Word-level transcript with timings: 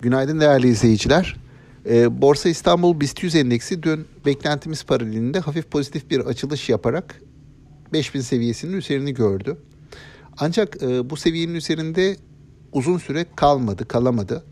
Günaydın 0.00 0.40
değerli 0.40 0.68
izleyiciler. 0.68 1.36
Ee, 1.88 2.22
Borsa 2.22 2.48
İstanbul 2.48 3.00
BIST 3.00 3.22
100 3.22 3.34
endeksi 3.34 3.82
dün 3.82 4.06
beklentimiz 4.26 4.84
paralelinde 4.84 5.40
hafif 5.40 5.70
pozitif 5.70 6.10
bir 6.10 6.20
açılış 6.20 6.68
yaparak 6.68 7.22
5000 7.92 8.20
seviyesinin 8.20 8.72
üzerini 8.76 9.14
gördü. 9.14 9.56
Ancak 10.38 10.82
e, 10.82 11.10
bu 11.10 11.16
seviyenin 11.16 11.54
üzerinde 11.54 12.16
uzun 12.72 12.98
süre 12.98 13.26
kalmadı, 13.36 13.88
kalamadı. 13.88 14.44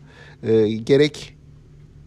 E, 0.43 0.67
gerek 0.67 1.35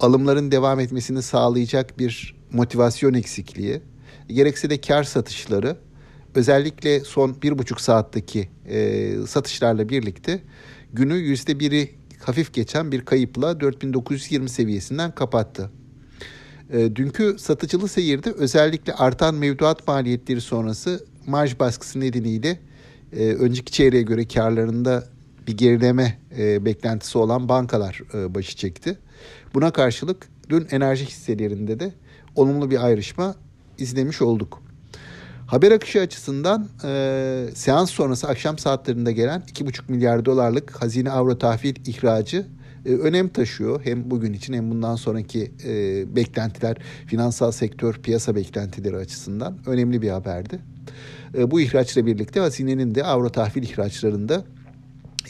alımların 0.00 0.50
devam 0.50 0.80
etmesini 0.80 1.23
sağlayacak 1.23 1.98
bir 1.98 2.36
motivasyon 2.52 3.14
eksikliği, 3.14 3.80
gerekse 4.29 4.70
de 4.70 4.80
kar 4.80 5.05
satışları 5.05 5.77
özellikle 6.34 7.00
son 7.00 7.43
bir 7.43 7.59
buçuk 7.59 7.80
saatteki 7.80 8.48
e, 8.68 9.12
satışlarla 9.27 9.89
birlikte 9.89 10.41
günü 10.93 11.14
yüzde 11.14 11.61
biri 11.61 11.98
hafif 12.23 12.55
geçen 12.55 12.93
bir 12.93 13.05
kayıpla 13.05 13.61
4920 13.61 14.48
seviyesinden 14.48 15.14
kapattı. 15.14 15.71
E, 16.72 16.96
dünkü 16.96 17.36
satıcılı 17.39 17.89
seyirde 17.89 18.32
özellikle 18.32 18.95
artan 18.95 19.35
mevduat 19.35 19.89
maliyetleri 19.89 20.40
sonrası 20.40 21.07
marj 21.26 21.59
baskısı 21.59 22.00
nedeniyle 22.00 22.61
e, 23.12 23.32
önceki 23.32 23.73
çeyreğe 23.73 24.03
göre 24.03 24.29
karlarında 24.29 25.04
bir 25.46 25.57
gerileme 25.57 26.18
e, 26.39 26.64
beklentisi 26.64 27.18
olan 27.18 27.49
bankalar 27.49 28.00
e, 28.14 28.35
başı 28.35 28.57
çekti. 28.57 28.98
Buna 29.54 29.71
karşılık 29.71 30.29
dün 30.48 30.67
enerji 30.71 31.07
hisselerinde 31.07 31.81
de 31.81 31.93
olumlu 32.34 32.70
bir 32.70 32.84
ayrışma 32.84 33.34
izlemiş 33.78 34.23
olduk. 34.23 34.67
Haber 35.48 35.72
akışı 35.72 36.00
açısından 36.00 36.69
e, 36.84 37.44
seans 37.55 37.91
sonrası 37.91 38.28
akşam 38.28 38.58
saatlerinde 38.58 39.12
gelen 39.12 39.42
2,5 39.52 39.80
milyar 39.89 40.25
dolarlık 40.25 40.83
hazine 40.83 41.11
avro 41.11 41.39
tahvil 41.39 41.75
ihracı 41.86 42.47
e, 42.86 42.92
önem 42.92 43.28
taşıyor. 43.28 43.80
Hem 43.84 44.11
bugün 44.11 44.33
için 44.33 44.53
hem 44.53 44.70
bundan 44.70 44.97
sonraki 44.97 45.53
e, 45.64 46.16
beklentiler, 46.16 46.77
finansal 47.06 47.50
sektör 47.50 47.95
piyasa 47.95 48.34
beklentileri 48.34 48.97
açısından 48.97 49.58
önemli 49.67 50.03
bir 50.03 50.08
haberdi. 50.08 50.61
E, 51.39 51.51
bu 51.51 51.61
ihraçla 51.61 52.06
birlikte 52.06 52.41
hazinenin 52.41 52.95
de 52.95 53.05
avro 53.05 53.28
tahvil 53.28 53.62
ihraçlarında 53.62 54.45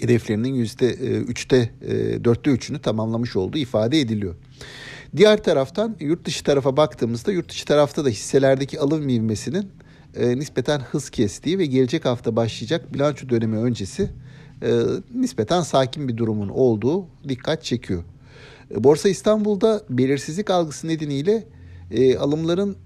hedeflerinin 0.00 0.54
yüzde 0.54 0.88
e, 0.88 1.18
üçte 1.20 1.70
e, 1.82 2.24
dörtte 2.24 2.50
üçünü 2.50 2.78
tamamlamış 2.78 3.36
olduğu 3.36 3.58
ifade 3.58 4.00
ediliyor. 4.00 4.34
Diğer 5.16 5.42
taraftan 5.42 5.96
yurt 6.00 6.24
dışı 6.24 6.44
tarafa 6.44 6.76
baktığımızda 6.76 7.32
yurt 7.32 7.48
dışı 7.48 7.64
tarafta 7.64 8.04
da 8.04 8.08
hisselerdeki 8.08 8.80
alım 8.80 9.08
ivmesinin 9.08 9.70
e, 10.16 10.38
nispeten 10.38 10.80
hız 10.80 11.10
kestiği 11.10 11.58
ve 11.58 11.66
gelecek 11.66 12.04
hafta 12.04 12.36
başlayacak 12.36 12.94
bilanço 12.94 13.28
dönemi 13.28 13.56
öncesi 13.56 14.10
e, 14.62 14.70
nispeten 15.14 15.60
sakin 15.60 16.08
bir 16.08 16.16
durumun 16.16 16.48
olduğu 16.48 17.06
dikkat 17.28 17.64
çekiyor. 17.64 18.04
E, 18.70 18.84
Borsa 18.84 19.08
İstanbul'da 19.08 19.82
belirsizlik 19.90 20.50
algısı 20.50 20.88
nedeniyle 20.88 21.44
e, 21.90 22.16
alımların 22.16 22.76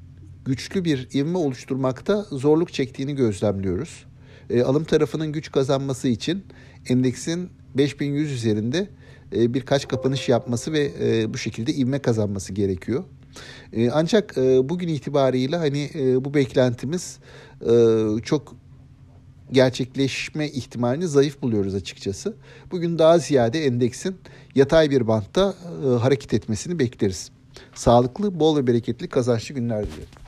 güçlü 0.45 0.85
bir 0.85 1.09
ivme 1.15 1.39
oluşturmakta 1.39 2.27
zorluk 2.31 2.73
çektiğini 2.73 3.15
gözlemliyoruz. 3.15 4.05
E, 4.51 4.63
alım 4.63 4.85
tarafının 4.85 5.33
güç 5.33 5.53
kazanması 5.53 6.09
için 6.09 6.45
endeksin 6.89 7.51
5100 7.75 8.33
üzerinde 8.33 8.89
e, 9.37 9.55
birkaç 9.55 9.89
kapanış 9.89 10.29
yapması 10.29 10.73
ve 10.73 10.93
e, 11.01 11.35
bu 11.35 11.39
şekilde 11.39 11.75
ivme 11.75 11.99
kazanması 11.99 12.53
gerekiyor. 12.53 13.05
E, 13.73 13.91
ancak 13.91 14.39
e, 14.39 14.69
bugün 14.69 14.89
itibariyle 14.89 15.57
hani 15.57 15.91
e, 15.95 16.25
bu 16.25 16.35
beklentimiz 16.35 17.19
e, 17.61 17.73
çok 18.23 18.55
gerçekleşme 19.53 20.49
ihtimalini 20.49 21.09
zayıf 21.09 21.43
buluyoruz 21.43 21.75
açıkçası. 21.75 22.35
Bugün 22.71 22.99
daha 22.99 23.19
ziyade 23.19 23.67
endeksin 23.67 24.17
yatay 24.55 24.91
bir 24.91 25.09
bantta 25.09 25.55
e, 25.85 25.89
hareket 25.97 26.35
etmesini 26.35 26.79
bekleriz. 26.79 27.31
Sağlıklı, 27.75 28.41
bol 28.41 28.57
ve 28.57 28.67
bereketli 28.67 29.09
kazançlı 29.09 29.55
günler 29.55 29.87
diliyorum. 29.87 30.22